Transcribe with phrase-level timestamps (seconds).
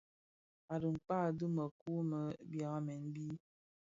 [0.73, 3.27] A dhikpaa, bi mëku më byamèn bi.